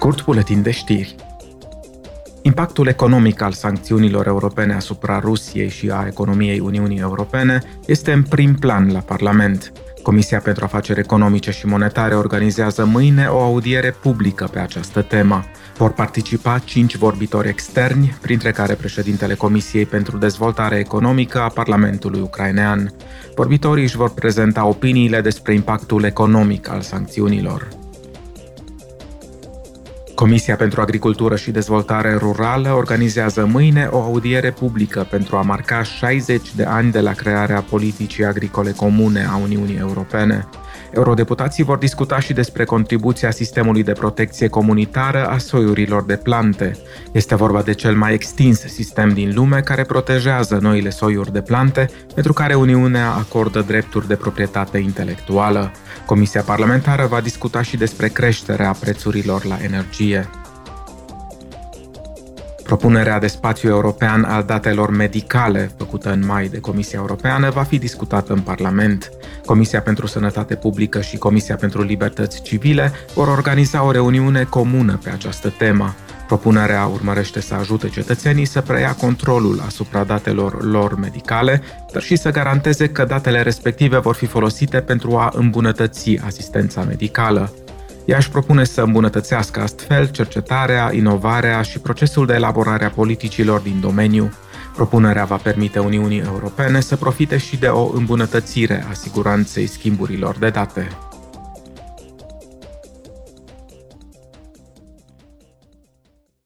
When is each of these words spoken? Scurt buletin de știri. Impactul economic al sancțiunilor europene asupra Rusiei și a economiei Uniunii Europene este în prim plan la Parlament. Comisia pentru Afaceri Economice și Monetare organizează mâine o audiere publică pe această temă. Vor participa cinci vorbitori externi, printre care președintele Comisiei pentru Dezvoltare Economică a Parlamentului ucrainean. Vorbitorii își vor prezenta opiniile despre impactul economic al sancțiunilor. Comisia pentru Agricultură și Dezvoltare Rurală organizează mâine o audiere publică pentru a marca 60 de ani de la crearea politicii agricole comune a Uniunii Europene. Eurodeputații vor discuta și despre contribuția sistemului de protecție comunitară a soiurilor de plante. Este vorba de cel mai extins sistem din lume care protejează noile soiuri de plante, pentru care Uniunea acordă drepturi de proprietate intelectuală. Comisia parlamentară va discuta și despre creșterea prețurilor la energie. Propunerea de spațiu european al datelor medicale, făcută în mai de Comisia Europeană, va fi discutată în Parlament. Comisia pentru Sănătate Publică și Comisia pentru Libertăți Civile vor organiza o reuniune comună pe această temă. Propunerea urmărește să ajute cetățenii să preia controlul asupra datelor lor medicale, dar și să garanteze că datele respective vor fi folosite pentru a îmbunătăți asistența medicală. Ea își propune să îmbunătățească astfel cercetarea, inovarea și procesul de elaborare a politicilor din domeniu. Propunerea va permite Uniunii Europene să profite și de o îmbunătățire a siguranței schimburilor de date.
Scurt 0.00 0.24
buletin 0.24 0.62
de 0.62 0.70
știri. 0.70 1.14
Impactul 2.42 2.86
economic 2.86 3.40
al 3.40 3.52
sancțiunilor 3.52 4.26
europene 4.26 4.74
asupra 4.74 5.18
Rusiei 5.18 5.68
și 5.68 5.90
a 5.90 6.04
economiei 6.06 6.58
Uniunii 6.58 6.98
Europene 6.98 7.62
este 7.86 8.12
în 8.12 8.22
prim 8.22 8.54
plan 8.54 8.92
la 8.92 8.98
Parlament. 8.98 9.72
Comisia 10.02 10.38
pentru 10.38 10.64
Afaceri 10.64 10.98
Economice 11.00 11.50
și 11.50 11.66
Monetare 11.66 12.14
organizează 12.14 12.84
mâine 12.84 13.26
o 13.26 13.40
audiere 13.40 13.90
publică 13.90 14.48
pe 14.52 14.58
această 14.58 15.02
temă. 15.02 15.44
Vor 15.76 15.92
participa 15.92 16.58
cinci 16.58 16.96
vorbitori 16.96 17.48
externi, 17.48 18.18
printre 18.20 18.50
care 18.50 18.74
președintele 18.74 19.34
Comisiei 19.34 19.86
pentru 19.86 20.18
Dezvoltare 20.18 20.78
Economică 20.78 21.40
a 21.40 21.48
Parlamentului 21.48 22.20
ucrainean. 22.20 22.92
Vorbitorii 23.34 23.84
își 23.84 23.96
vor 23.96 24.10
prezenta 24.10 24.66
opiniile 24.66 25.20
despre 25.20 25.54
impactul 25.54 26.04
economic 26.04 26.68
al 26.68 26.80
sancțiunilor. 26.80 27.79
Comisia 30.20 30.56
pentru 30.56 30.80
Agricultură 30.80 31.36
și 31.36 31.50
Dezvoltare 31.50 32.14
Rurală 32.14 32.72
organizează 32.72 33.46
mâine 33.46 33.88
o 33.90 34.02
audiere 34.02 34.50
publică 34.50 35.06
pentru 35.10 35.36
a 35.36 35.42
marca 35.42 35.82
60 35.82 36.54
de 36.54 36.64
ani 36.64 36.92
de 36.92 37.00
la 37.00 37.12
crearea 37.12 37.60
politicii 37.60 38.24
agricole 38.24 38.70
comune 38.70 39.24
a 39.24 39.36
Uniunii 39.36 39.76
Europene. 39.76 40.48
Eurodeputații 40.94 41.64
vor 41.64 41.78
discuta 41.78 42.20
și 42.20 42.32
despre 42.32 42.64
contribuția 42.64 43.30
sistemului 43.30 43.82
de 43.82 43.92
protecție 43.92 44.48
comunitară 44.48 45.26
a 45.26 45.38
soiurilor 45.38 46.04
de 46.04 46.16
plante. 46.16 46.76
Este 47.12 47.34
vorba 47.34 47.62
de 47.62 47.72
cel 47.72 47.94
mai 47.94 48.12
extins 48.12 48.58
sistem 48.60 49.12
din 49.12 49.32
lume 49.34 49.60
care 49.60 49.84
protejează 49.84 50.58
noile 50.60 50.90
soiuri 50.90 51.32
de 51.32 51.40
plante, 51.40 51.90
pentru 52.14 52.32
care 52.32 52.54
Uniunea 52.54 53.10
acordă 53.10 53.60
drepturi 53.60 54.08
de 54.08 54.16
proprietate 54.16 54.78
intelectuală. 54.78 55.70
Comisia 56.06 56.42
parlamentară 56.42 57.06
va 57.06 57.20
discuta 57.20 57.62
și 57.62 57.76
despre 57.76 58.08
creșterea 58.08 58.76
prețurilor 58.80 59.44
la 59.44 59.56
energie. 59.62 60.28
Propunerea 62.70 63.18
de 63.18 63.26
spațiu 63.26 63.68
european 63.68 64.24
al 64.24 64.42
datelor 64.42 64.90
medicale, 64.90 65.70
făcută 65.76 66.12
în 66.12 66.26
mai 66.26 66.48
de 66.48 66.58
Comisia 66.58 66.98
Europeană, 66.98 67.50
va 67.50 67.62
fi 67.62 67.78
discutată 67.78 68.32
în 68.32 68.40
Parlament. 68.40 69.10
Comisia 69.44 69.80
pentru 69.80 70.06
Sănătate 70.06 70.54
Publică 70.54 71.00
și 71.00 71.16
Comisia 71.16 71.56
pentru 71.56 71.82
Libertăți 71.82 72.42
Civile 72.42 72.92
vor 73.14 73.28
organiza 73.28 73.84
o 73.84 73.90
reuniune 73.90 74.44
comună 74.44 74.98
pe 75.04 75.10
această 75.10 75.52
temă. 75.58 75.94
Propunerea 76.26 76.86
urmărește 76.86 77.40
să 77.40 77.54
ajute 77.54 77.88
cetățenii 77.88 78.44
să 78.44 78.60
preia 78.60 78.94
controlul 78.94 79.62
asupra 79.66 80.04
datelor 80.04 80.64
lor 80.64 80.98
medicale, 80.98 81.62
dar 81.92 82.02
și 82.02 82.16
să 82.16 82.30
garanteze 82.30 82.88
că 82.88 83.04
datele 83.04 83.42
respective 83.42 83.98
vor 83.98 84.14
fi 84.14 84.26
folosite 84.26 84.80
pentru 84.80 85.16
a 85.16 85.32
îmbunătăți 85.34 86.20
asistența 86.24 86.82
medicală. 86.82 87.52
Ea 88.04 88.16
își 88.16 88.30
propune 88.30 88.64
să 88.64 88.80
îmbunătățească 88.80 89.60
astfel 89.60 90.10
cercetarea, 90.10 90.90
inovarea 90.92 91.62
și 91.62 91.78
procesul 91.78 92.26
de 92.26 92.34
elaborare 92.34 92.84
a 92.84 92.90
politicilor 92.90 93.60
din 93.60 93.80
domeniu. 93.80 94.32
Propunerea 94.74 95.24
va 95.24 95.36
permite 95.36 95.78
Uniunii 95.78 96.22
Europene 96.26 96.80
să 96.80 96.96
profite 96.96 97.36
și 97.38 97.56
de 97.56 97.66
o 97.66 97.90
îmbunătățire 97.94 98.84
a 98.90 98.92
siguranței 98.92 99.66
schimburilor 99.66 100.36
de 100.38 100.48
date. 100.48 100.88